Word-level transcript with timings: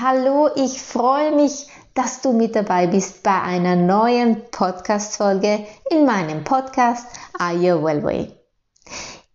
Hallo, 0.00 0.48
ich 0.54 0.80
freue 0.80 1.34
mich, 1.34 1.66
dass 1.94 2.20
du 2.22 2.32
mit 2.32 2.54
dabei 2.54 2.86
bist 2.86 3.24
bei 3.24 3.42
einer 3.42 3.74
neuen 3.74 4.48
Podcast-Folge 4.52 5.66
in 5.90 6.06
meinem 6.06 6.44
Podcast 6.44 7.04
Are 7.36 7.54
You 7.54 7.82
Wellway. 7.82 8.30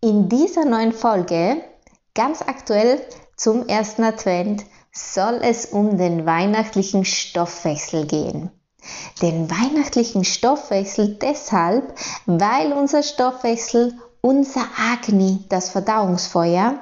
In 0.00 0.30
dieser 0.30 0.64
neuen 0.64 0.92
Folge, 0.92 1.62
ganz 2.14 2.40
aktuell 2.40 3.06
zum 3.36 3.68
ersten 3.68 4.04
Advent, 4.04 4.64
soll 4.90 5.40
es 5.42 5.66
um 5.66 5.98
den 5.98 6.24
weihnachtlichen 6.24 7.04
Stoffwechsel 7.04 8.06
gehen. 8.06 8.50
Den 9.20 9.50
weihnachtlichen 9.50 10.24
Stoffwechsel 10.24 11.18
deshalb, 11.20 11.94
weil 12.26 12.72
unser 12.72 13.02
Stoffwechsel, 13.02 13.92
unser 14.24 14.64
Agni, 14.78 15.44
das 15.50 15.68
Verdauungsfeuer, 15.68 16.78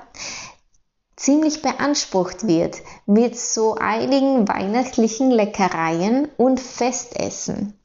ziemlich 1.17 1.61
beansprucht 1.61 2.47
wird 2.47 2.77
mit 3.05 3.37
so 3.37 3.75
einigen 3.75 4.47
weihnachtlichen 4.47 5.33
Leckereien 5.33 6.29
und 6.37 6.61
Festessen. 6.61 7.77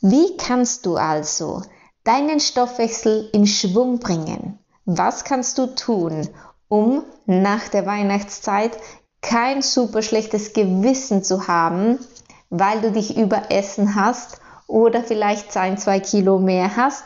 Wie 0.00 0.36
kannst 0.36 0.86
du 0.86 0.96
also 0.96 1.62
deinen 2.02 2.40
Stoffwechsel 2.40 3.30
in 3.32 3.46
Schwung 3.46 4.00
bringen? 4.00 4.58
Was 4.86 5.22
kannst 5.22 5.58
du 5.58 5.66
tun, 5.66 6.28
um 6.66 7.04
nach 7.26 7.68
der 7.68 7.86
Weihnachtszeit 7.86 8.76
kein 9.22 9.62
super 9.62 10.02
schlechtes 10.02 10.52
Gewissen 10.52 11.22
zu 11.22 11.46
haben, 11.46 12.00
weil 12.48 12.80
du 12.80 12.90
dich 12.90 13.16
überessen 13.16 13.94
hast 13.94 14.40
oder 14.66 15.04
vielleicht 15.04 15.56
ein, 15.56 15.78
zwei 15.78 16.00
Kilo 16.00 16.40
mehr 16.40 16.74
hast 16.74 17.04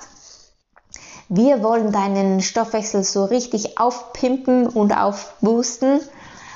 wir 1.36 1.64
wollen 1.64 1.90
deinen 1.90 2.40
Stoffwechsel 2.40 3.02
so 3.02 3.24
richtig 3.24 3.78
aufpimpen 3.78 4.68
und 4.68 4.96
aufboosten 4.96 6.00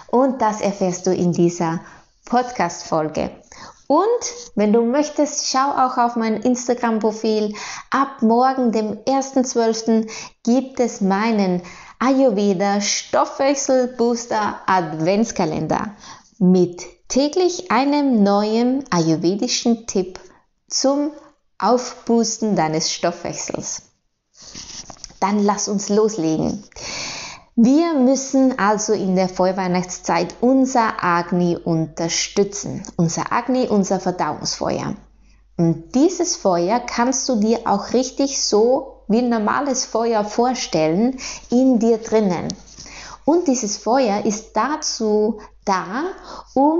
und 0.06 0.41
das 0.41 0.61
erfährst 0.61 1.06
du 1.06 1.12
in 1.12 1.33
dieser 1.33 1.81
Podcast-Folge. 2.27 3.31
Und 3.88 4.05
wenn 4.55 4.72
du 4.72 4.83
möchtest, 4.83 5.49
schau 5.49 5.71
auch 5.71 5.97
auf 5.97 6.15
mein 6.15 6.43
Instagram-Profil. 6.43 7.55
Ab 7.91 8.22
morgen, 8.22 8.71
dem 8.71 8.99
1.12., 8.99 10.09
gibt 10.44 10.78
es 10.78 11.00
meinen 11.00 11.62
Ayurveda 11.99 12.81
Stoffwechsel 12.81 13.88
Booster 13.88 14.61
Adventskalender 14.67 15.97
mit 16.38 16.84
täglich 17.09 17.72
einem 17.72 18.22
neuen 18.22 18.84
ayurvedischen 18.91 19.88
Tipp 19.88 20.21
zum 20.69 21.11
Aufboosten 21.59 22.55
deines 22.55 22.93
Stoffwechsels. 22.93 23.88
Dann 25.21 25.45
lass 25.45 25.69
uns 25.69 25.89
loslegen. 25.89 26.62
Wir 27.56 27.95
müssen 27.95 28.59
also 28.59 28.93
in 28.93 29.17
der 29.17 29.29
Vorweihnachtszeit 29.29 30.37
unser 30.41 31.03
Agni 31.03 31.56
unterstützen. 31.56 32.84
Unser 32.97 33.33
Agni, 33.33 33.67
unser 33.67 33.99
Verdauungsfeuer. 33.99 34.95
Und 35.56 35.93
dieses 35.97 36.37
Feuer 36.37 36.79
kannst 36.79 37.29
du 37.29 37.34
dir 37.34 37.62
auch 37.65 37.93
richtig 37.93 38.41
so 38.41 39.03
wie 39.09 39.19
ein 39.19 39.29
normales 39.29 39.84
Feuer 39.84 40.25
vorstellen, 40.25 41.19
in 41.50 41.81
dir 41.81 41.99
drinnen. 41.99 42.47
Und 43.25 43.49
dieses 43.49 43.77
Feuer 43.77 44.25
ist 44.25 44.53
dazu 44.53 45.41
da, 45.65 46.05
um 46.55 46.79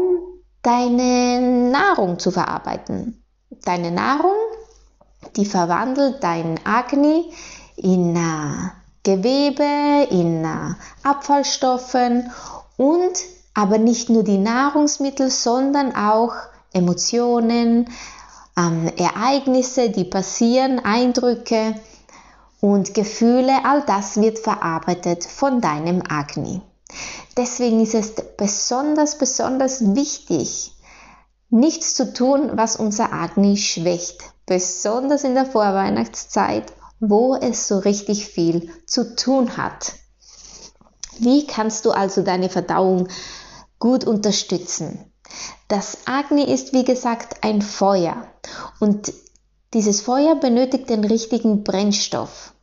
deine 0.62 1.70
Nahrung 1.70 2.20
zu 2.20 2.31
verarbeiten. 2.31 3.22
Deine 3.65 3.91
Nahrung, 3.91 4.37
die 5.37 5.44
verwandelt 5.44 6.22
dein 6.22 6.60
Agni 6.65 7.32
in 7.78 8.16
äh, 8.16 8.71
Gewebe, 9.03 10.09
in 10.11 10.44
äh, 10.44 10.75
Abfallstoffen 11.03 12.31
und 12.77 13.19
aber 13.55 13.78
nicht 13.78 14.11
nur 14.11 14.22
die 14.22 14.39
Nahrungsmittel, 14.39 15.31
sondern 15.31 15.94
auch 15.97 16.33
Emotionen, 16.72 17.88
ähm, 18.56 18.91
Ereignisse, 18.97 19.91
die 19.91 20.05
passieren, 20.05 20.78
Eindrücke 20.84 21.75
und 22.61 22.94
Gefühle, 22.94 23.65
all 23.65 23.83
das 23.83 24.21
wird 24.21 24.38
verarbeitet 24.38 25.25
von 25.25 25.61
deinem 25.61 26.03
Agni. 26.09 26.61
Deswegen 27.37 27.81
ist 27.81 27.94
es 27.94 28.15
besonders, 28.37 29.19
besonders 29.19 29.94
wichtig, 29.94 30.72
nichts 31.50 31.94
zu 31.94 32.12
tun, 32.12 32.50
was 32.55 32.77
unser 32.77 33.12
Agni 33.12 33.56
schwächt, 33.56 34.22
besonders 34.47 35.25
in 35.25 35.34
der 35.34 35.47
Vorweihnachtszeit 35.47 36.72
wo 37.00 37.36
es 37.36 37.69
so 37.69 37.78
richtig 37.78 38.26
viel 38.26 38.70
zu 38.86 39.14
tun 39.14 39.56
hat. 39.56 39.94
Wie 41.19 41.47
kannst 41.47 41.84
du 41.84 41.91
also 41.91 42.22
deine 42.22 42.48
Verdauung 42.48 43.09
gut 43.78 44.04
unterstützen? 44.04 45.12
Das 45.69 45.98
Agni 46.06 46.44
ist 46.44 46.72
wie 46.72 46.84
gesagt 46.84 47.44
ein 47.44 47.62
Feuer 47.62 48.26
und 48.81 49.12
dieses 49.75 50.00
Feuer 50.00 50.37
benötigt 50.37 50.88
den 50.88 51.04
richtigen 51.04 51.62
Brennstoff. 51.62 52.54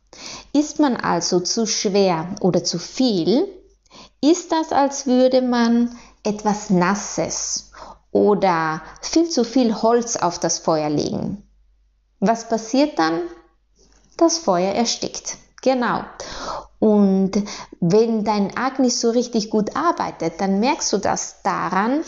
Ist 0.52 0.80
man 0.80 0.96
also 0.96 1.40
zu 1.40 1.66
schwer 1.66 2.34
oder 2.40 2.64
zu 2.64 2.78
viel, 2.78 3.46
ist 4.20 4.50
das, 4.50 4.72
als 4.72 5.06
würde 5.06 5.42
man 5.42 5.96
etwas 6.24 6.70
Nasses 6.70 7.70
oder 8.10 8.82
viel 9.02 9.28
zu 9.28 9.44
viel 9.44 9.74
Holz 9.82 10.16
auf 10.16 10.40
das 10.40 10.58
Feuer 10.58 10.90
legen. 10.90 11.42
Was 12.18 12.48
passiert 12.48 12.98
dann? 12.98 13.20
Das 14.16 14.38
Feuer 14.38 14.72
erstickt. 14.72 15.36
Genau. 15.62 16.02
Und 16.78 17.32
wenn 17.80 18.22
dein 18.24 18.56
Agni 18.56 18.90
so 18.90 19.10
richtig 19.10 19.50
gut 19.50 19.74
arbeitet, 19.74 20.40
dann 20.40 20.60
merkst 20.60 20.92
du 20.92 20.98
das 20.98 21.42
daran, 21.42 22.02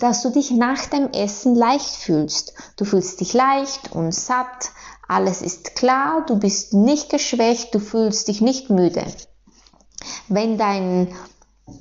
dass 0.00 0.22
du 0.22 0.30
dich 0.30 0.50
nach 0.50 0.86
dem 0.86 1.12
Essen 1.12 1.54
leicht 1.54 1.94
fühlst. 1.94 2.54
Du 2.76 2.84
fühlst 2.84 3.20
dich 3.20 3.34
leicht 3.34 3.92
und 3.92 4.12
satt, 4.12 4.70
alles 5.06 5.42
ist 5.42 5.76
klar, 5.76 6.24
du 6.26 6.36
bist 6.36 6.72
nicht 6.72 7.10
geschwächt, 7.10 7.74
du 7.74 7.78
fühlst 7.78 8.28
dich 8.28 8.40
nicht 8.40 8.70
müde. 8.70 9.04
Wenn 10.28 10.58
dein 10.58 11.14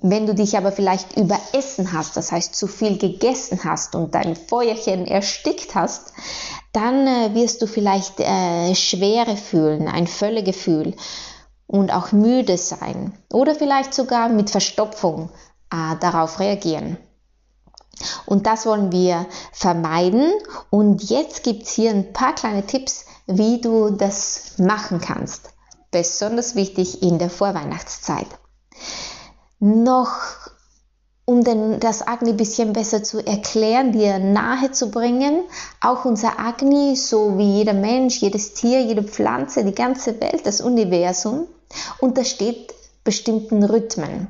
wenn 0.02 0.26
du 0.26 0.34
dich 0.34 0.58
aber 0.58 0.72
vielleicht 0.72 1.16
überessen 1.16 1.94
hast, 1.94 2.18
das 2.18 2.32
heißt 2.32 2.56
zu 2.56 2.66
viel 2.66 2.98
gegessen 2.98 3.64
hast 3.64 3.94
und 3.94 4.16
dein 4.16 4.36
Feuerchen 4.36 5.06
erstickt 5.06 5.76
hast, 5.76 6.12
dann 6.76 7.08
äh, 7.08 7.34
wirst 7.34 7.62
du 7.62 7.68
vielleicht 7.68 8.20
äh, 8.20 8.76
Schwere 8.76 9.38
fühlen, 9.38 9.88
ein 9.88 10.08
Völlegefühl 10.08 10.96
und 11.68 11.92
auch 11.92 12.12
müde 12.12 12.58
sein 12.58 13.18
oder 13.32 13.56
vielleicht 13.56 13.94
sogar 13.94 14.30
mit 14.30 14.50
Verstopfung 14.50 15.30
äh, 15.72 15.96
darauf 16.00 16.40
reagieren. 16.40 16.98
Und 18.26 18.46
das 18.46 18.66
wollen 18.66 18.92
wir 18.92 19.26
vermeiden. 19.54 20.34
Und 20.70 21.10
jetzt 21.10 21.44
gibt 21.44 21.64
es 21.64 21.72
hier 21.72 21.92
ein 21.92 22.12
paar 22.12 22.36
kleine 22.36 22.66
Tipps, 22.66 23.06
wie 23.26 23.62
du 23.62 23.92
das 23.92 24.58
machen 24.58 25.00
kannst. 25.00 25.50
Besonders 25.92 26.56
wichtig 26.56 27.02
in 27.02 27.20
der 27.20 27.30
Vorweihnachtszeit. 27.30 28.28
Noch 29.60 30.12
um 31.26 31.44
den, 31.44 31.80
das 31.80 32.08
Agni 32.08 32.30
ein 32.30 32.38
bisschen 32.38 32.74
besser 32.74 33.04
zu 33.04 33.26
erklären, 33.26 33.92
dir 33.92 34.20
nahe 34.20 34.72
zu 34.72 34.92
bringen. 34.92 35.42
Auch 35.82 36.06
unser 36.06 36.40
Agni, 36.40 36.96
so 36.96 37.38
wie 37.38 37.58
jeder 37.58 37.74
Mensch, 37.74 38.20
jedes 38.20 38.54
Tier, 38.54 38.84
jede 38.84 39.04
Pflanze, 39.04 39.66
die 39.66 39.74
ganze 39.74 40.22
Welt, 40.22 40.46
das 40.46 40.62
Universum, 40.62 41.48
untersteht 42.00 42.74
bestimmten 43.04 43.64
Rhythmen. 43.64 44.28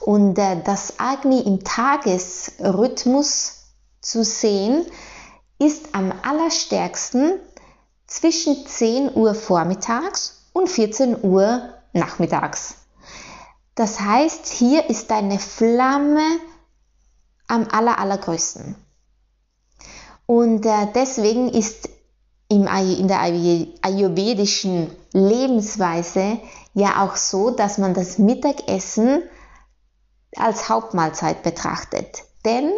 Und 0.00 0.38
äh, 0.38 0.62
das 0.64 0.98
Agni 0.98 1.40
im 1.40 1.64
Tagesrhythmus 1.64 3.64
zu 4.00 4.24
sehen, 4.24 4.86
ist 5.58 5.86
am 5.92 6.12
allerstärksten 6.22 7.40
zwischen 8.06 8.66
10 8.66 9.14
Uhr 9.14 9.34
vormittags 9.34 10.44
und 10.52 10.68
14 10.68 11.22
Uhr 11.22 11.70
nachmittags. 11.92 12.85
Das 13.76 14.00
heißt, 14.00 14.46
hier 14.46 14.90
ist 14.90 15.10
deine 15.10 15.38
Flamme 15.38 16.26
am 17.46 17.68
aller, 17.70 17.98
allergrößten. 17.98 18.74
Und 20.26 20.66
äh, 20.66 20.88
deswegen 20.94 21.48
ist 21.48 21.88
im, 22.48 22.66
in 22.66 23.06
der 23.06 23.20
ayurvedischen 23.20 24.90
Lebensweise 25.12 26.40
ja 26.74 27.04
auch 27.04 27.16
so, 27.16 27.50
dass 27.50 27.78
man 27.78 27.94
das 27.94 28.18
Mittagessen 28.18 29.22
als 30.36 30.68
Hauptmahlzeit 30.68 31.42
betrachtet. 31.42 32.24
Denn 32.44 32.72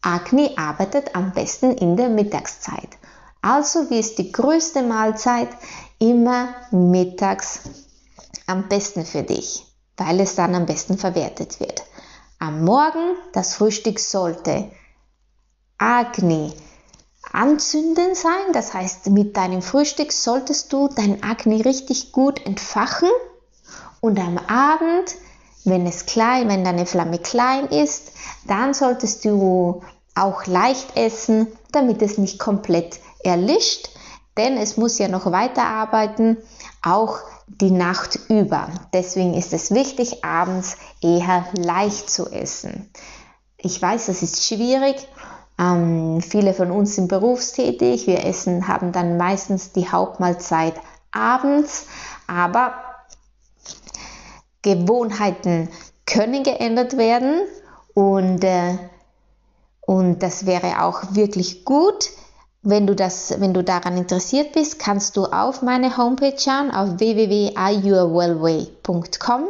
Agni 0.00 0.52
arbeitet 0.56 1.14
am 1.14 1.32
besten 1.32 1.72
in 1.72 1.96
der 1.96 2.08
Mittagszeit. 2.08 2.88
Also 3.40 3.90
wie 3.90 3.98
ist 3.98 4.18
die 4.18 4.32
größte 4.32 4.82
Mahlzeit 4.82 5.48
immer 5.98 6.54
mittags 6.70 7.60
am 8.46 8.68
besten 8.68 9.04
für 9.04 9.22
dich, 9.22 9.64
weil 9.96 10.20
es 10.20 10.34
dann 10.34 10.54
am 10.54 10.66
besten 10.66 10.98
verwertet 10.98 11.60
wird. 11.60 11.84
Am 12.38 12.64
Morgen 12.64 13.16
das 13.32 13.54
Frühstück 13.54 13.98
sollte 13.98 14.70
Agni 15.78 16.52
anzünden 17.32 18.14
sein, 18.14 18.52
das 18.52 18.74
heißt 18.74 19.10
mit 19.10 19.36
deinem 19.36 19.62
Frühstück 19.62 20.12
solltest 20.12 20.72
du 20.72 20.88
dein 20.88 21.22
Agni 21.22 21.62
richtig 21.62 22.12
gut 22.12 22.44
entfachen. 22.44 23.08
Und 24.00 24.18
am 24.18 24.38
Abend, 24.38 25.16
wenn 25.64 25.86
es 25.86 26.06
klein, 26.06 26.48
wenn 26.48 26.64
deine 26.64 26.86
Flamme 26.86 27.18
klein 27.18 27.66
ist, 27.68 28.12
dann 28.46 28.74
solltest 28.74 29.24
du 29.24 29.82
auch 30.14 30.46
leicht 30.46 30.96
essen, 30.96 31.46
damit 31.72 32.02
es 32.02 32.18
nicht 32.18 32.38
komplett 32.38 33.00
erlischt, 33.24 33.88
denn 34.36 34.56
es 34.56 34.76
muss 34.76 34.98
ja 34.98 35.08
noch 35.08 35.30
weiterarbeiten, 35.30 36.36
auch 36.82 37.18
die 37.46 37.70
Nacht 37.70 38.18
über. 38.28 38.68
Deswegen 38.92 39.34
ist 39.34 39.52
es 39.52 39.72
wichtig, 39.72 40.24
abends 40.24 40.76
eher 41.00 41.44
leicht 41.56 42.10
zu 42.10 42.30
essen. 42.30 42.90
Ich 43.56 43.80
weiß, 43.80 44.06
das 44.06 44.22
ist 44.22 44.46
schwierig. 44.46 45.08
Ähm, 45.58 46.20
viele 46.20 46.54
von 46.54 46.70
uns 46.70 46.96
sind 46.96 47.08
berufstätig. 47.08 48.06
Wir 48.06 48.24
essen, 48.24 48.68
haben 48.68 48.92
dann 48.92 49.16
meistens 49.16 49.72
die 49.72 49.90
Hauptmahlzeit 49.90 50.74
abends, 51.12 51.86
aber 52.26 52.74
Gewohnheiten 54.62 55.68
können 56.06 56.42
geändert 56.42 56.96
werden 56.96 57.42
und, 57.92 58.42
äh, 58.42 58.78
und 59.82 60.22
das 60.22 60.46
wäre 60.46 60.82
auch 60.82 61.14
wirklich 61.14 61.64
gut, 61.64 62.10
wenn 62.64 62.86
du, 62.86 62.94
das, 62.96 63.34
wenn 63.38 63.52
du 63.52 63.62
daran 63.62 63.98
interessiert 63.98 64.52
bist, 64.52 64.78
kannst 64.78 65.18
du 65.18 65.26
auf 65.26 65.60
meine 65.62 65.98
Homepage 65.98 66.38
schauen, 66.38 66.70
auf 66.70 66.98
www.iyourwellway.com. 66.98 69.42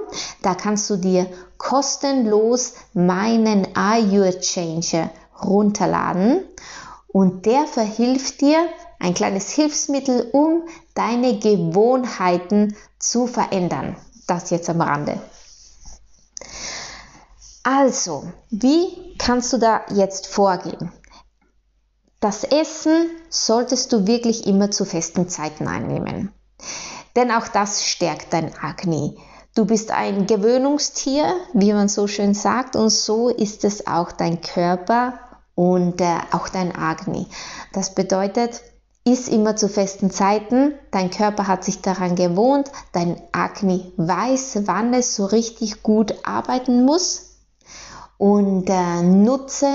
Da 0.43 0.55
kannst 0.55 0.91
du 0.91 0.97
dir 0.97 1.29
kostenlos 1.57 2.75
meinen 2.93 3.77
Ayur 3.77 4.41
Changer 4.41 5.11
runterladen 5.43 6.43
und 7.07 7.47
der 7.47 7.67
verhilft 7.67 8.41
dir 8.41 8.59
ein 8.99 9.15
kleines 9.15 9.51
Hilfsmittel, 9.51 10.31
um 10.33 10.65
deine 10.95 11.39
Gewohnheiten 11.39 12.75
zu 12.99 13.29
verändern. 13.29 13.95
Das 14.27 14.51
jetzt 14.51 14.69
am 14.69 14.81
Rande. 14.81 15.21
Also, 17.63 18.25
wie 18.51 19.15
kannst 19.19 19.53
du 19.53 19.59
da 19.59 19.83
jetzt 19.91 20.27
vorgehen? 20.27 20.91
Das 22.25 22.43
Essen 22.43 23.11
solltest 23.29 23.93
du 23.93 24.07
wirklich 24.07 24.47
immer 24.47 24.71
zu 24.71 24.87
festen 24.87 25.29
Zeiten 25.29 25.69
einnehmen. 25.69 26.33
Denn 27.17 27.31
auch 27.31 27.49
das 27.49 27.85
stärkt 27.85 28.33
dein 28.33 28.51
Agni. 28.63 29.19
Du 29.55 29.67
bist 29.67 29.91
ein 29.91 30.27
Gewöhnungstier, 30.27 31.27
wie 31.53 31.75
man 31.75 31.89
so 31.89 32.07
schön 32.07 32.33
sagt, 32.33 32.77
und 32.77 32.89
so 32.89 33.29
ist 33.29 33.63
es 33.65 33.87
auch 33.87 34.11
dein 34.11 34.41
Körper 34.41 35.19
und 35.55 36.01
äh, 36.01 36.17
auch 36.33 36.49
dein 36.49 36.75
Agni. 36.75 37.27
Das 37.75 37.95
bedeutet, 37.95 38.63
iss 39.05 39.29
immer 39.29 39.55
zu 39.55 39.69
festen 39.69 40.11
Zeiten, 40.11 40.73
dein 40.93 41.11
Körper 41.11 41.47
hat 41.47 41.63
sich 41.63 41.83
daran 41.83 42.17
gewohnt, 42.17 42.73
dein 42.93 43.21
Agni 43.33 43.93
weiß, 43.99 44.61
wann 44.65 44.95
es 44.95 45.15
so 45.15 45.27
richtig 45.27 45.83
gut 45.83 46.15
arbeiten 46.23 46.87
muss 46.87 47.37
und 48.17 48.71
äh, 48.71 49.03
nutze 49.03 49.69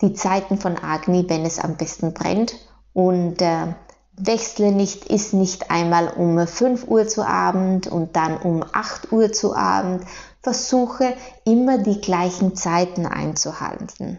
die 0.00 0.14
Zeiten 0.14 0.58
von 0.58 0.76
Agni, 0.78 1.24
wenn 1.28 1.44
es 1.44 1.58
am 1.58 1.76
besten 1.76 2.14
brennt 2.14 2.54
und 2.92 3.40
äh, 3.42 3.74
wechsle 4.16 4.72
nicht, 4.72 5.06
ist 5.06 5.32
nicht 5.32 5.70
einmal 5.70 6.08
um 6.08 6.46
5 6.46 6.86
Uhr 6.88 7.06
zu 7.08 7.26
Abend 7.26 7.86
und 7.86 8.16
dann 8.16 8.38
um 8.38 8.64
8 8.72 9.12
Uhr 9.12 9.32
zu 9.32 9.54
Abend. 9.54 10.04
Versuche 10.42 11.14
immer 11.44 11.78
die 11.78 12.00
gleichen 12.00 12.56
Zeiten 12.56 13.06
einzuhalten. 13.06 14.18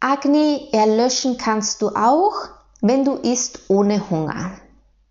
Agni 0.00 0.68
erlöschen 0.72 1.36
kannst 1.36 1.82
du 1.82 1.90
auch, 1.90 2.48
wenn 2.80 3.04
du 3.04 3.14
isst 3.14 3.60
ohne 3.68 4.10
Hunger. 4.10 4.52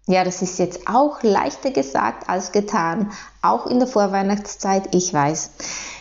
Ja, 0.07 0.24
das 0.24 0.42
ist 0.42 0.57
jetzt 0.57 0.88
auch 0.88 1.21
leichter 1.21 1.69
gesagt 1.69 2.27
als 2.27 2.51
getan, 2.51 3.12
auch 3.44 3.68
in 3.68 3.77
der 3.77 3.88
Vorweihnachtszeit, 3.88 4.95
ich 4.95 5.13
weiß. 5.13 5.51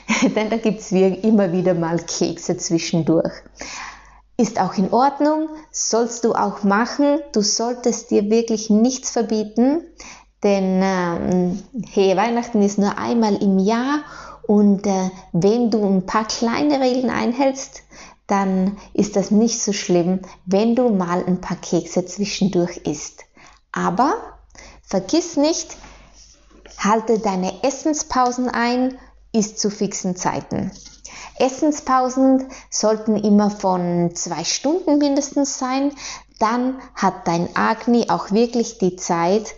denn 0.37 0.50
da 0.50 0.56
gibt 0.56 0.81
es 0.81 0.93
immer 0.93 1.52
wieder 1.52 1.75
mal 1.75 1.99
Kekse 1.99 2.56
zwischendurch. 2.56 3.32
Ist 4.37 4.60
auch 4.60 4.75
in 4.75 4.93
Ordnung, 4.93 5.49
sollst 5.70 6.25
du 6.25 6.34
auch 6.34 6.62
machen. 6.62 7.19
Du 7.32 7.43
solltest 7.43 8.10
dir 8.10 8.31
wirklich 8.31 8.70
nichts 8.70 9.10
verbieten, 9.10 9.82
denn 10.44 10.81
ähm, 10.82 11.62
hey, 11.93 12.16
Weihnachten 12.16 12.62
ist 12.62 12.78
nur 12.78 12.96
einmal 12.96 13.43
im 13.43 13.58
Jahr 13.58 14.05
und 14.46 14.87
äh, 14.87 15.10
wenn 15.32 15.70
du 15.70 15.84
ein 15.84 16.06
paar 16.06 16.26
kleine 16.26 16.81
Regeln 16.81 17.10
einhältst, 17.10 17.82
dann 18.28 18.76
ist 18.94 19.16
das 19.16 19.31
nicht 19.31 19.60
so 19.60 19.72
schlimm, 19.72 20.20
wenn 20.46 20.76
du 20.76 20.90
mal 20.90 21.25
ein 21.26 21.40
paar 21.40 21.56
Kekse 21.56 22.06
zwischendurch 22.06 22.78
isst. 22.78 23.24
Aber 23.72 24.15
vergiss 24.82 25.36
nicht, 25.36 25.77
halte 26.79 27.19
deine 27.19 27.65
Essenspausen 27.65 28.48
ein 28.48 28.98
ist 29.32 29.58
zu 29.58 29.70
fixen 29.70 30.17
Zeiten. 30.17 30.70
Essenspausen 31.39 32.49
sollten 32.70 33.17
immer 33.17 33.51
von 33.51 34.13
zwei 34.15 34.44
Stunden 34.44 34.99
mindestens 34.99 35.58
sein. 35.58 35.93
Dann 36.39 36.81
hat 36.94 37.27
dein 37.27 37.55
Agni 37.56 38.06
auch 38.08 38.31
wirklich 38.31 38.79
die 38.79 38.97
Zeit, 38.97 39.55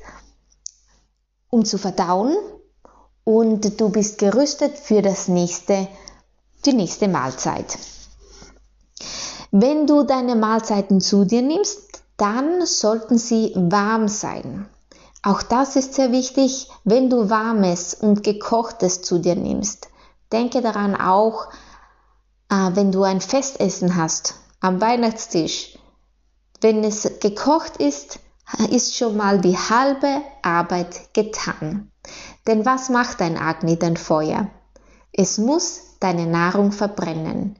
um 1.48 1.64
zu 1.64 1.78
verdauen 1.78 2.36
und 3.24 3.80
du 3.80 3.88
bist 3.90 4.18
gerüstet 4.18 4.78
für 4.78 5.02
das 5.02 5.28
nächste, 5.28 5.88
die 6.64 6.72
nächste 6.72 7.08
Mahlzeit. 7.08 7.78
Wenn 9.50 9.86
du 9.86 10.04
deine 10.04 10.36
Mahlzeiten 10.36 11.00
zu 11.00 11.24
dir 11.24 11.42
nimmst, 11.42 12.02
dann 12.16 12.64
sollten 12.66 13.18
sie 13.18 13.52
warm 13.56 14.06
sein. 14.08 14.68
Auch 15.22 15.42
das 15.42 15.76
ist 15.76 15.94
sehr 15.94 16.12
wichtig, 16.12 16.68
wenn 16.84 17.10
du 17.10 17.28
warmes 17.28 17.94
und 17.94 18.24
gekochtes 18.24 19.02
zu 19.02 19.18
dir 19.18 19.36
nimmst. 19.36 19.88
Denke 20.32 20.62
daran 20.62 20.96
auch, 20.96 21.48
äh, 22.50 22.70
wenn 22.74 22.90
du 22.90 23.02
ein 23.02 23.20
Festessen 23.20 23.96
hast 23.96 24.34
am 24.60 24.80
Weihnachtstisch. 24.80 25.78
Wenn 26.60 26.84
es 26.84 27.08
gekocht 27.20 27.76
ist, 27.78 28.18
ist 28.70 28.96
schon 28.96 29.16
mal 29.16 29.40
die 29.40 29.56
halbe 29.56 30.22
Arbeit 30.42 31.14
getan. 31.14 31.90
Denn 32.46 32.66
was 32.66 32.88
macht 32.88 33.20
dein 33.20 33.38
Agni, 33.38 33.78
dein 33.78 33.96
Feuer? 33.96 34.48
Es 35.12 35.38
muss 35.38 35.80
deine 36.00 36.26
Nahrung 36.26 36.72
verbrennen. 36.72 37.58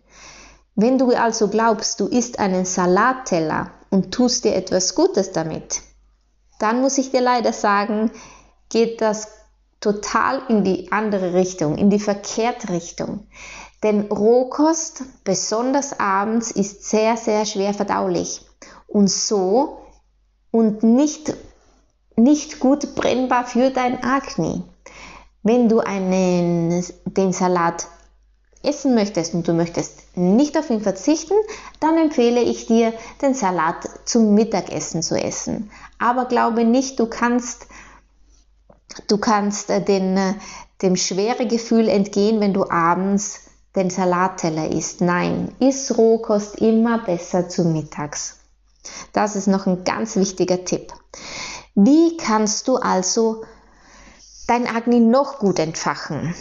Wenn 0.75 0.99
du 0.99 1.11
also 1.11 1.49
glaubst, 1.49 2.01
du 2.01 2.07
isst 2.07 2.39
einen 2.39 2.65
Salatteller 2.65 3.71
und 3.91 4.13
tust 4.13 4.45
dir 4.45 4.55
etwas 4.55 4.95
Gutes 4.95 5.33
damit, 5.33 5.83
dann 6.61 6.81
muss 6.81 6.99
ich 6.99 7.11
dir 7.11 7.21
leider 7.21 7.53
sagen, 7.53 8.13
geht 8.69 9.01
das 9.01 9.29
total 9.81 10.43
in 10.49 10.63
die 10.63 10.93
andere 10.93 11.35
Richtung, 11.35 11.77
in 11.77 11.91
die 11.91 11.99
verkehrte 11.99 12.69
Richtung. 12.69 13.27
Denn 13.83 14.03
Rohkost, 14.03 15.03
besonders 15.25 15.99
abends, 15.99 16.51
ist 16.51 16.85
sehr, 16.85 17.17
sehr 17.17 17.47
schwer 17.47 17.73
verdaulich 17.73 18.47
und 18.87 19.11
so 19.11 19.79
und 20.51 20.83
nicht, 20.83 21.35
nicht 22.15 22.61
gut 22.61 22.95
brennbar 22.95 23.47
für 23.47 23.71
dein 23.71 24.05
Agni. 24.05 24.63
Wenn 25.43 25.71
du 25.71 25.81
einen, 25.81 26.85
den 27.07 27.33
Salat 27.33 27.87
essen 28.63 28.95
möchtest 28.95 29.35
und 29.35 29.49
du 29.49 29.53
möchtest 29.55 30.17
nicht 30.17 30.57
auf 30.59 30.71
ihn 30.71 30.81
verzichten, 30.81 31.35
dann 31.81 31.97
empfehle 31.97 32.41
ich 32.41 32.67
dir, 32.67 32.93
den 33.23 33.35
Salat 33.35 33.89
zum 34.05 34.35
Mittagessen 34.35 35.03
zu 35.03 35.21
essen. 35.21 35.71
Aber 35.99 36.27
glaube 36.27 36.65
nicht, 36.65 36.99
du 36.99 37.07
kannst 37.07 37.67
Du 39.09 39.19
kannst 39.19 39.71
äh, 39.71 39.83
den, 39.83 40.17
äh, 40.17 40.35
dem 40.83 40.97
schwere 40.97 41.47
Gefühl 41.47 41.89
entgehen, 41.89 42.41
wenn 42.41 42.55
du 42.55 42.69
abends 42.69 43.41
den 43.77 43.91
Salatteller 43.91 44.71
isst. 44.71 45.01
Nein, 45.01 45.55
iss 45.61 45.97
Rohkost 45.97 46.57
immer 46.57 46.99
besser 46.99 47.49
zu 47.49 47.65
mittags. 47.65 48.39
Das 49.13 49.37
ist 49.37 49.47
noch 49.47 49.67
ein 49.67 49.85
ganz 49.85 50.17
wichtiger 50.17 50.65
Tipp. 50.65 50.93
Wie 51.75 52.17
kannst 52.17 52.67
du 52.67 52.77
also 52.77 53.45
dein 54.49 54.67
Agni 54.67 54.99
noch 54.99 55.39
gut 55.39 55.59
entfachen? 55.59 56.35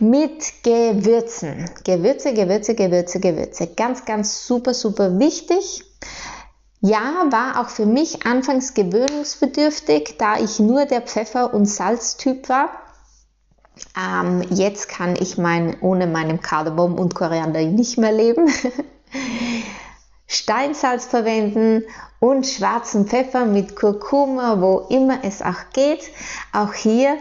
Mit 0.00 0.62
Gewürzen. 0.62 1.70
Gewürze, 1.84 2.34
Gewürze, 2.34 2.74
Gewürze, 2.74 3.20
Gewürze. 3.20 3.66
Ganz, 3.68 4.04
ganz 4.04 4.46
super, 4.46 4.74
super 4.74 5.18
wichtig. 5.18 5.84
Ja, 6.80 7.26
war 7.30 7.60
auch 7.60 7.70
für 7.70 7.86
mich 7.86 8.26
anfangs 8.26 8.74
gewöhnungsbedürftig, 8.74 10.16
da 10.18 10.38
ich 10.38 10.60
nur 10.60 10.84
der 10.84 11.00
Pfeffer- 11.00 11.54
und 11.54 11.66
Salztyp 11.66 12.48
war. 12.48 12.68
Ähm, 13.98 14.42
jetzt 14.50 14.88
kann 14.88 15.16
ich 15.16 15.38
mein, 15.38 15.80
ohne 15.80 16.06
meinem 16.06 16.40
Kardamom 16.40 16.98
und 16.98 17.14
Koriander 17.14 17.62
nicht 17.62 17.98
mehr 17.98 18.12
leben. 18.12 18.52
Steinsalz 20.26 21.06
verwenden 21.06 21.84
und 22.20 22.46
schwarzen 22.46 23.06
Pfeffer 23.06 23.46
mit 23.46 23.76
Kurkuma, 23.76 24.60
wo 24.60 24.86
immer 24.90 25.20
es 25.22 25.42
auch 25.42 25.70
geht. 25.72 26.10
Auch 26.52 26.74
hier, 26.74 27.16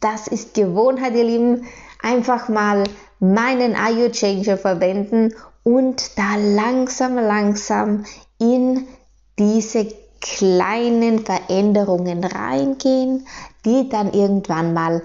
das 0.00 0.26
ist 0.26 0.54
Gewohnheit, 0.54 1.14
ihr 1.14 1.24
Lieben. 1.24 1.66
Einfach 2.02 2.48
mal 2.48 2.84
meinen 3.20 3.76
Ayo 3.76 4.10
Changer 4.10 4.58
verwenden 4.58 5.34
und 5.62 6.18
da 6.18 6.36
langsam, 6.36 7.16
langsam 7.16 8.04
in 8.38 8.86
diese 9.38 9.86
kleinen 10.20 11.24
Veränderungen 11.24 12.24
reingehen, 12.24 13.26
die 13.64 13.88
dann 13.88 14.12
irgendwann 14.12 14.74
mal 14.74 15.02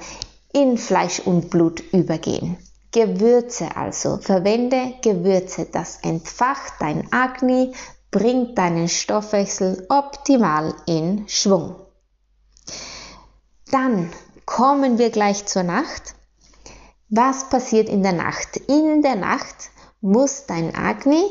in 0.54 0.78
Fleisch 0.78 1.20
und 1.20 1.50
Blut 1.50 1.82
übergehen. 1.92 2.58
Gewürze 2.92 3.76
also, 3.76 4.18
verwende 4.18 4.96
Gewürze, 5.04 5.68
das 5.72 6.00
entfacht 6.02 6.74
dein 6.80 7.12
Agni, 7.12 7.74
bringt 8.12 8.58
deinen 8.58 8.88
Stoffwechsel 8.88 9.86
optimal 9.90 10.74
in 10.86 11.28
Schwung. 11.28 11.76
Dann 13.70 14.12
kommen 14.46 14.98
wir 14.98 15.10
gleich 15.10 15.46
zur 15.46 15.64
Nacht. 15.64 16.16
Was 17.10 17.48
passiert 17.48 17.88
in 17.88 18.04
der 18.04 18.12
Nacht? 18.12 18.58
In 18.68 19.02
der 19.02 19.16
Nacht 19.16 19.70
muss 20.02 20.46
dein 20.46 20.76
Agni 20.76 21.24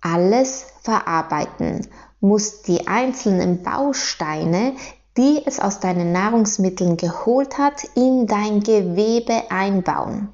alles 0.00 0.66
verarbeiten, 0.82 1.84
muss 2.20 2.62
die 2.62 2.86
einzelnen 2.86 3.64
Bausteine, 3.64 4.74
die 5.16 5.42
es 5.44 5.58
aus 5.58 5.80
deinen 5.80 6.12
Nahrungsmitteln 6.12 6.96
geholt 6.96 7.58
hat, 7.58 7.82
in 7.96 8.28
dein 8.28 8.60
Gewebe 8.60 9.50
einbauen. 9.50 10.28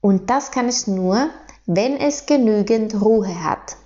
Und 0.00 0.30
das 0.30 0.50
kann 0.50 0.66
es 0.66 0.88
nur, 0.88 1.30
wenn 1.66 1.96
es 1.96 2.26
genügend 2.26 3.00
Ruhe 3.00 3.44
hat. 3.44 3.76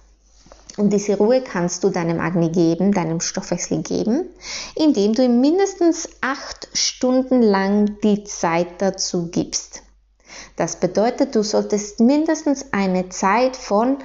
Und 0.78 0.94
diese 0.94 1.18
Ruhe 1.18 1.42
kannst 1.42 1.84
du 1.84 1.90
deinem 1.90 2.20
Agni 2.20 2.48
geben, 2.48 2.92
deinem 2.92 3.20
Stoffwechsel 3.20 3.82
geben, 3.82 4.30
indem 4.76 5.12
du 5.12 5.24
ihm 5.26 5.42
mindestens 5.42 6.08
acht 6.22 6.68
Stunden 6.72 7.42
lang 7.42 7.98
die 8.02 8.24
Zeit 8.24 8.80
dazu 8.80 9.30
gibst. 9.30 9.82
Das 10.56 10.76
bedeutet, 10.76 11.34
du 11.34 11.42
solltest 11.42 12.00
mindestens 12.00 12.72
eine 12.72 13.08
Zeit 13.08 13.56
von 13.56 13.98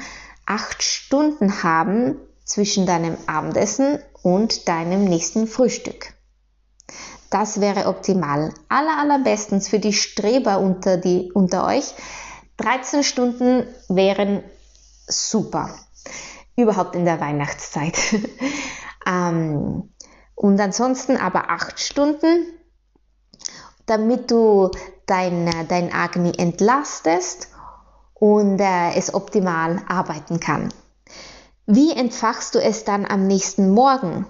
acht 0.45 0.83
Stunden 0.83 1.63
haben 1.63 2.17
zwischen 2.43 2.85
deinem 2.85 3.17
Abendessen 3.27 3.99
und 4.21 4.67
deinem 4.67 5.05
nächsten 5.05 5.47
Frühstück. 5.47 6.13
Das 7.29 7.61
wäre 7.61 7.87
optimal. 7.87 8.53
Aller, 8.67 8.97
allerbestens 8.99 9.69
für 9.69 9.79
die 9.79 9.93
Streber 9.93 10.59
unter, 10.59 10.97
die, 10.97 11.31
unter 11.31 11.65
euch. 11.65 11.93
13 12.57 13.03
Stunden 13.03 13.65
wären 13.87 14.43
super. 15.07 15.73
Überhaupt 16.57 16.95
in 16.95 17.05
der 17.05 17.21
Weihnachtszeit. 17.21 17.97
ähm, 19.07 19.89
und 20.35 20.59
ansonsten 20.59 21.15
aber 21.15 21.49
8 21.49 21.79
Stunden, 21.79 22.45
damit 23.91 24.31
du 24.31 24.71
dein, 25.05 25.49
dein 25.67 25.93
Agni 25.93 26.31
entlastest 26.37 27.49
und 28.13 28.59
äh, 28.59 28.93
es 28.95 29.13
optimal 29.13 29.81
arbeiten 29.87 30.39
kann. 30.39 30.73
Wie 31.65 31.91
entfachst 31.91 32.55
du 32.55 32.59
es 32.59 32.85
dann 32.85 33.05
am 33.05 33.27
nächsten 33.27 33.71
Morgen 33.71 34.25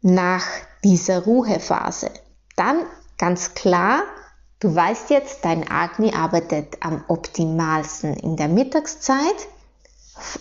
nach 0.00 0.44
dieser 0.84 1.24
Ruhephase? 1.24 2.10
Dann 2.56 2.82
ganz 3.18 3.54
klar, 3.54 4.02
du 4.60 4.74
weißt 4.74 5.10
jetzt, 5.10 5.44
dein 5.44 5.68
Agni 5.68 6.14
arbeitet 6.14 6.76
am 6.80 7.04
optimalsten 7.08 8.14
in 8.14 8.36
der 8.36 8.48
Mittagszeit. 8.48 9.48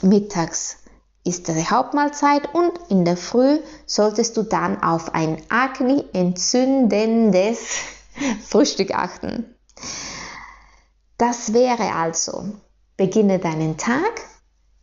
Mittags 0.01 0.77
ist 1.23 1.47
die 1.47 1.69
Hauptmahlzeit 1.69 2.53
und 2.53 2.73
in 2.89 3.05
der 3.05 3.17
Früh 3.17 3.59
solltest 3.85 4.37
du 4.37 4.43
dann 4.43 4.81
auf 4.83 5.13
ein 5.15 5.41
Agni 5.49 6.05
entzündendes 6.13 7.59
Frühstück 8.43 8.93
achten. 8.93 9.55
Das 11.17 11.53
wäre 11.53 11.93
also, 11.93 12.45
beginne 12.97 13.39
deinen 13.39 13.77
Tag 13.77 14.21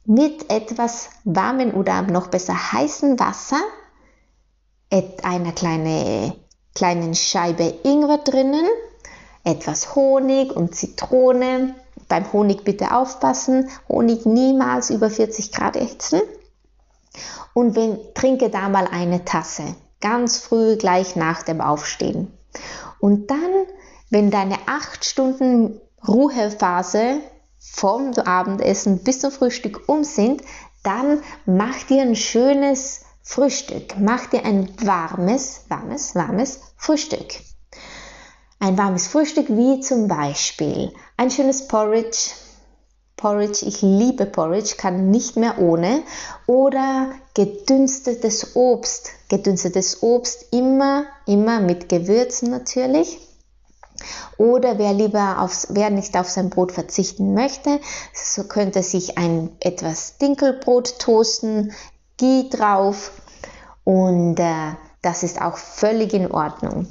mit 0.04 0.50
etwas 0.50 1.10
warmem 1.24 1.74
oder 1.74 2.02
noch 2.02 2.28
besser 2.28 2.72
heißem 2.72 3.18
Wasser, 3.18 3.60
einer 5.22 5.52
kleine, 5.52 6.34
kleinen 6.74 7.14
Scheibe 7.14 7.74
Ingwer 7.82 8.18
drinnen, 8.18 8.66
etwas 9.44 9.94
Honig 9.94 10.54
und 10.54 10.74
Zitrone. 10.74 11.74
Beim 12.08 12.32
Honig 12.32 12.64
bitte 12.64 12.94
aufpassen, 12.94 13.68
Honig 13.88 14.24
niemals 14.24 14.88
über 14.90 15.10
40 15.10 15.52
Grad 15.52 15.76
erhitzen. 15.76 16.22
Und 17.52 17.76
wenn, 17.76 17.98
trinke 18.14 18.48
da 18.48 18.68
mal 18.68 18.86
eine 18.86 19.24
Tasse, 19.24 19.74
ganz 20.00 20.38
früh 20.38 20.76
gleich 20.76 21.16
nach 21.16 21.42
dem 21.42 21.60
Aufstehen. 21.60 22.37
Und 23.00 23.30
dann, 23.30 23.66
wenn 24.10 24.30
deine 24.30 24.56
8 24.66 25.04
Stunden 25.04 25.80
Ruhephase 26.06 27.20
vom 27.58 28.12
Abendessen 28.14 29.02
bis 29.02 29.20
zum 29.20 29.30
Frühstück 29.30 29.88
um 29.88 30.04
sind, 30.04 30.42
dann 30.82 31.22
mach 31.44 31.82
dir 31.84 32.02
ein 32.02 32.16
schönes 32.16 33.02
Frühstück. 33.22 33.98
Mach 33.98 34.26
dir 34.26 34.44
ein 34.44 34.72
warmes, 34.82 35.64
warmes, 35.68 36.14
warmes 36.14 36.60
Frühstück. 36.76 37.40
Ein 38.60 38.78
warmes 38.78 39.06
Frühstück 39.06 39.48
wie 39.50 39.80
zum 39.80 40.08
Beispiel 40.08 40.92
ein 41.16 41.30
schönes 41.30 41.68
Porridge. 41.68 42.30
Porridge, 43.18 43.66
ich 43.66 43.82
liebe 43.82 44.24
Porridge, 44.24 44.76
kann 44.78 45.10
nicht 45.10 45.36
mehr 45.36 45.58
ohne. 45.58 46.02
Oder 46.46 47.10
gedünstetes 47.34 48.56
Obst. 48.56 49.10
Gedünstetes 49.28 50.02
Obst 50.02 50.46
immer, 50.52 51.04
immer 51.26 51.60
mit 51.60 51.90
Gewürzen 51.90 52.50
natürlich. 52.50 53.18
Oder 54.38 54.78
wer 54.78 54.94
lieber 54.94 55.40
aufs, 55.40 55.66
wer 55.70 55.90
nicht 55.90 56.16
auf 56.16 56.30
sein 56.30 56.48
Brot 56.48 56.72
verzichten 56.72 57.34
möchte, 57.34 57.80
so 58.14 58.44
könnte 58.44 58.82
sich 58.82 59.18
ein 59.18 59.50
etwas 59.60 60.18
Dinkelbrot 60.18 60.98
toasten, 61.00 61.74
Ghee 62.16 62.48
drauf 62.48 63.12
und 63.84 64.38
äh, 64.38 64.74
das 65.02 65.22
ist 65.22 65.40
auch 65.40 65.56
völlig 65.56 66.12
in 66.14 66.30
Ordnung. 66.30 66.86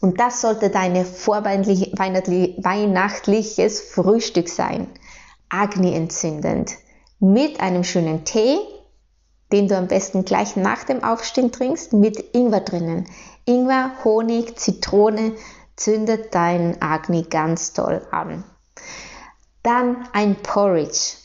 Und 0.00 0.18
das 0.18 0.40
sollte 0.40 0.70
deine 0.70 1.04
weihnachtliches 1.04 3.80
Frühstück 3.80 4.48
sein. 4.48 4.88
Agni 5.50 5.94
entzündend. 5.94 6.72
Mit 7.18 7.60
einem 7.60 7.84
schönen 7.84 8.24
Tee, 8.24 8.58
den 9.52 9.68
du 9.68 9.76
am 9.76 9.88
besten 9.88 10.24
gleich 10.24 10.56
nach 10.56 10.84
dem 10.84 11.04
Aufstehen 11.04 11.52
trinkst, 11.52 11.92
mit 11.92 12.34
Ingwer 12.34 12.60
drinnen. 12.60 13.06
Ingwer, 13.44 13.90
Honig, 14.04 14.58
Zitrone, 14.58 15.34
zündet 15.76 16.34
dein 16.34 16.80
Agni 16.80 17.24
ganz 17.24 17.72
toll 17.72 18.06
an. 18.10 18.44
Dann 19.62 20.08
ein 20.12 20.36
Porridge, 20.36 21.16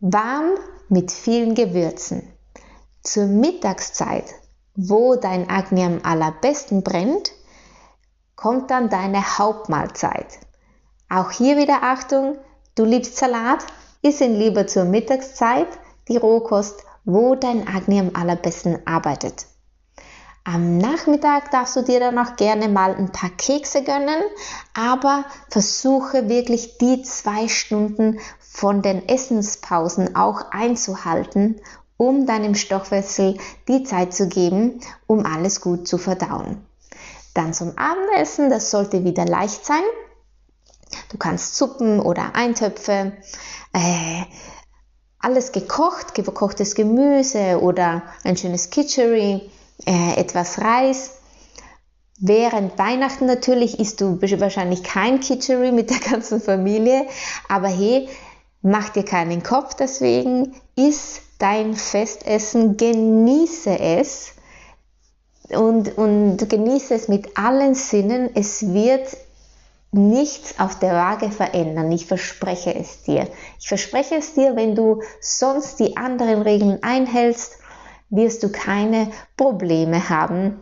warm 0.00 0.50
mit 0.88 1.10
vielen 1.10 1.54
Gewürzen. 1.54 2.22
Zur 3.02 3.26
Mittagszeit, 3.26 4.26
wo 4.76 5.16
dein 5.16 5.50
Agni 5.50 5.82
am 5.82 6.00
allerbesten 6.04 6.84
brennt, 6.84 7.32
kommt 8.42 8.72
dann 8.72 8.88
deine 8.88 9.38
Hauptmahlzeit. 9.38 10.26
Auch 11.08 11.30
hier 11.30 11.56
wieder 11.56 11.84
Achtung, 11.84 12.38
du 12.74 12.84
liebst 12.84 13.16
Salat, 13.16 13.64
iss 14.02 14.20
ihn 14.20 14.34
lieber 14.34 14.66
zur 14.66 14.84
Mittagszeit, 14.84 15.68
die 16.08 16.16
Rohkost, 16.16 16.82
wo 17.04 17.36
dein 17.36 17.68
Agni 17.68 18.00
am 18.00 18.10
allerbesten 18.14 18.84
arbeitet. 18.84 19.46
Am 20.42 20.76
Nachmittag 20.78 21.52
darfst 21.52 21.76
du 21.76 21.82
dir 21.82 22.00
dann 22.00 22.18
auch 22.18 22.34
gerne 22.34 22.66
mal 22.68 22.96
ein 22.96 23.12
paar 23.12 23.30
Kekse 23.30 23.84
gönnen, 23.84 24.22
aber 24.74 25.24
versuche 25.48 26.28
wirklich 26.28 26.78
die 26.78 27.02
zwei 27.02 27.46
Stunden 27.46 28.18
von 28.40 28.82
den 28.82 29.08
Essenspausen 29.08 30.16
auch 30.16 30.50
einzuhalten, 30.50 31.60
um 31.96 32.26
deinem 32.26 32.56
Stoffwechsel 32.56 33.38
die 33.68 33.84
Zeit 33.84 34.12
zu 34.12 34.26
geben, 34.26 34.80
um 35.06 35.24
alles 35.24 35.60
gut 35.60 35.86
zu 35.86 35.96
verdauen. 35.96 36.66
Dann 37.34 37.54
zum 37.54 37.76
Abendessen, 37.78 38.50
das 38.50 38.70
sollte 38.70 39.04
wieder 39.04 39.24
leicht 39.24 39.64
sein. 39.64 39.82
Du 41.08 41.16
kannst 41.18 41.56
Suppen 41.56 42.00
oder 42.00 42.34
Eintöpfe, 42.34 43.12
äh, 43.72 44.22
alles 45.18 45.52
gekocht, 45.52 46.14
gekochtes 46.14 46.74
Gemüse 46.74 47.60
oder 47.60 48.02
ein 48.24 48.36
schönes 48.36 48.70
Kitchery, 48.70 49.50
äh, 49.86 50.16
etwas 50.16 50.60
Reis. 50.60 51.12
Während 52.18 52.78
Weihnachten 52.78 53.26
natürlich 53.26 53.80
isst 53.80 54.00
du 54.00 54.20
wahrscheinlich 54.20 54.82
kein 54.82 55.20
Kitchery 55.20 55.72
mit 55.72 55.90
der 55.90 55.98
ganzen 55.98 56.40
Familie, 56.40 57.06
aber 57.48 57.68
hey, 57.68 58.08
mach 58.60 58.90
dir 58.90 59.04
keinen 59.04 59.42
Kopf 59.42 59.74
deswegen, 59.74 60.54
iss 60.76 61.20
dein 61.38 61.74
Festessen, 61.74 62.76
genieße 62.76 63.78
es 63.78 64.34
und, 65.56 65.96
und 65.96 66.48
genieße 66.48 66.94
es 66.94 67.08
mit 67.08 67.36
allen 67.36 67.74
Sinnen. 67.74 68.30
Es 68.34 68.72
wird 68.72 69.08
nichts 69.92 70.58
auf 70.58 70.78
der 70.78 70.94
Waage 70.94 71.30
verändern. 71.30 71.92
Ich 71.92 72.06
verspreche 72.06 72.74
es 72.74 73.02
dir. 73.02 73.28
Ich 73.60 73.68
verspreche 73.68 74.16
es 74.16 74.34
dir, 74.34 74.56
wenn 74.56 74.74
du 74.74 75.02
sonst 75.20 75.78
die 75.80 75.96
anderen 75.96 76.42
Regeln 76.42 76.82
einhältst, 76.82 77.58
wirst 78.08 78.42
du 78.42 78.50
keine 78.50 79.10
Probleme 79.36 80.08
haben 80.08 80.60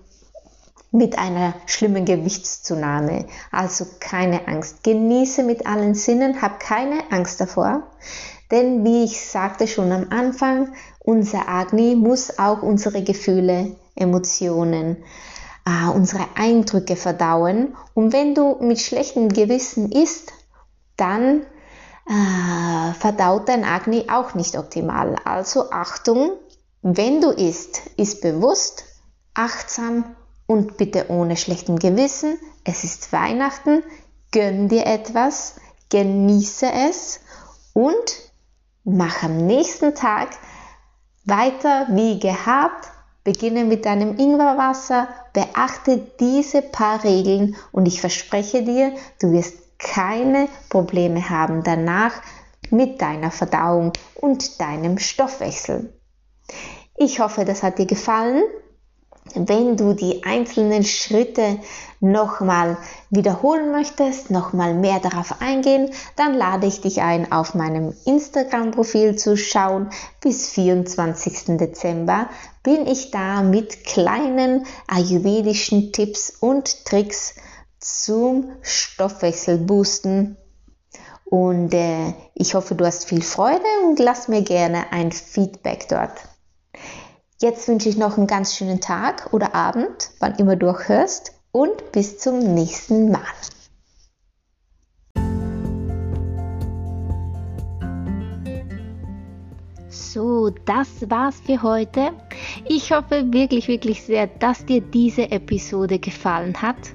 mit 0.92 1.18
einer 1.18 1.54
schlimmen 1.66 2.04
Gewichtszunahme. 2.04 3.26
Also 3.52 3.87
keine 4.00 4.49
Angst. 4.49 4.82
Genieße 4.82 5.44
mit 5.44 5.66
allen 5.66 5.94
Sinnen, 5.94 6.42
hab 6.42 6.59
keine 6.59 7.11
Angst 7.11 7.40
davor. 7.40 7.85
Denn 8.50 8.85
wie 8.85 9.04
ich 9.04 9.25
sagte 9.25 9.69
schon 9.69 9.92
am 9.92 10.07
Anfang, 10.11 10.73
unser 10.99 11.49
Agni 11.49 11.95
muss 11.95 12.38
auch 12.38 12.62
unsere 12.62 13.02
Gefühle, 13.02 13.76
Emotionen, 13.95 14.97
äh, 15.66 15.90
unsere 15.90 16.25
Eindrücke 16.35 16.97
verdauen. 16.97 17.76
Und 17.95 18.12
wenn 18.12 18.35
du 18.35 18.57
mit 18.61 18.80
schlechtem 18.80 19.28
Gewissen 19.28 19.92
isst, 19.92 20.33
dann 20.97 21.42
äh, 22.07 22.92
verdaut 22.99 23.49
dein 23.49 23.64
Agni 23.64 24.07
auch 24.11 24.35
nicht 24.35 24.57
optimal. 24.57 25.16
Also 25.25 25.71
Achtung, 25.71 26.33
wenn 26.83 27.21
du 27.21 27.30
isst, 27.30 27.83
ist 27.97 28.21
bewusst, 28.21 28.85
achtsam 29.35 30.16
und 30.47 30.76
bitte 30.76 31.07
ohne 31.09 31.37
schlechtem 31.37 31.78
Gewissen. 31.78 32.38
Es 32.64 32.85
ist 32.85 33.12
Weihnachten, 33.12 33.83
gönn 34.33 34.69
dir 34.69 34.87
etwas, 34.87 35.57
genieße 35.90 36.66
es 36.88 37.21
und 37.73 38.29
mach 38.84 39.22
am 39.22 39.37
nächsten 39.46 39.94
Tag 39.94 40.30
weiter 41.25 41.87
wie 41.90 42.18
gehabt. 42.18 42.88
Beginne 43.22 43.64
mit 43.64 43.84
deinem 43.84 44.16
Ingwerwasser, 44.16 45.08
beachte 45.34 45.99
diese 46.18 46.62
paar 46.62 47.04
Regeln 47.04 47.54
und 47.70 47.87
ich 47.87 48.00
verspreche 48.00 48.62
dir, 48.62 48.94
du 49.20 49.32
wirst 49.32 49.78
keine 49.78 50.49
Probleme 50.70 51.28
haben 51.28 51.62
danach 51.62 52.12
mit 52.70 53.00
deiner 53.02 53.30
Verdauung 53.30 53.92
und 54.14 54.60
deinem 54.60 54.99
Stoffwechsel. 54.99 55.92
Ich 56.96 57.20
hoffe, 57.20 57.44
das 57.44 57.62
hat 57.62 57.78
dir 57.78 57.87
gefallen 57.87 58.42
wenn 59.34 59.76
du 59.76 59.92
die 59.92 60.25
einzelnen 60.25 60.84
Schritte 60.84 61.58
nochmal 62.00 62.78
wiederholen 63.10 63.72
möchtest, 63.72 64.30
nochmal 64.30 64.75
mehr 64.75 65.00
darauf 65.00 65.40
eingehen, 65.40 65.90
dann 66.16 66.34
lade 66.34 66.66
ich 66.66 66.80
dich 66.80 67.02
ein, 67.02 67.30
auf 67.30 67.54
meinem 67.54 67.94
Instagram-Profil 68.06 69.16
zu 69.16 69.37
schauen. 69.37 69.90
Bis 70.20 70.49
24. 70.49 71.58
Dezember 71.58 72.28
bin 72.62 72.87
ich 72.87 73.10
da 73.10 73.42
mit 73.42 73.84
kleinen 73.84 74.66
ayurvedischen 74.87 75.92
Tipps 75.92 76.30
und 76.40 76.85
Tricks 76.85 77.35
zum 77.78 78.52
Stoffwechselboosten. 78.62 80.37
Und 81.24 81.72
äh, 81.74 82.14
ich 82.35 82.55
hoffe, 82.55 82.74
du 82.74 82.85
hast 82.85 83.07
viel 83.07 83.22
Freude 83.22 83.64
und 83.87 83.98
lass 83.98 84.28
mir 84.28 84.42
gerne 84.42 84.92
ein 84.92 85.12
Feedback 85.12 85.88
dort. 85.88 86.12
Jetzt 87.42 87.66
wünsche 87.68 87.88
ich 87.88 87.96
noch 87.96 88.18
einen 88.18 88.26
ganz 88.26 88.55
schönen 88.55 88.83
Tag 88.83 89.33
oder 89.33 89.55
Abend, 89.55 90.11
wann 90.18 90.35
immer 90.35 90.57
du 90.57 90.68
auch 90.68 90.88
hörst, 90.88 91.33
und 91.53 91.90
bis 91.90 92.18
zum 92.18 92.38
nächsten 92.38 93.11
Mal. 93.11 93.22
So, 99.88 100.50
das 100.66 100.88
war's 101.09 101.40
für 101.40 101.62
heute. 101.62 102.11
Ich 102.68 102.92
hoffe 102.92 103.33
wirklich, 103.33 103.68
wirklich 103.68 104.03
sehr, 104.03 104.26
dass 104.26 104.66
dir 104.66 104.83
diese 104.83 105.31
Episode 105.31 105.98
gefallen 105.98 106.61
hat, 106.61 106.90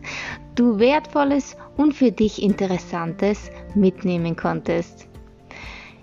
du 0.54 0.78
wertvolles 0.78 1.58
und 1.76 1.94
für 1.94 2.12
dich 2.12 2.44
interessantes 2.44 3.50
mitnehmen 3.74 4.36
konntest. 4.36 5.08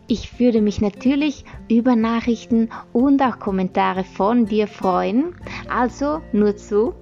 Ich 0.08 0.38
würde 0.38 0.60
mich 0.60 0.80
natürlich 0.80 1.44
über 1.68 1.96
Nachrichten 1.96 2.70
und 2.92 3.22
auch 3.22 3.38
Kommentare 3.38 4.04
von 4.04 4.46
dir 4.46 4.66
freuen. 4.66 5.34
Also 5.68 6.20
nur 6.32 6.56
zu. 6.56 6.94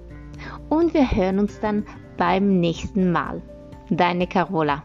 Und 0.69 0.93
wir 0.93 1.11
hören 1.11 1.39
uns 1.39 1.59
dann 1.59 1.85
beim 2.17 2.59
nächsten 2.59 3.11
Mal. 3.11 3.41
Deine 3.89 4.27
Carola. 4.27 4.83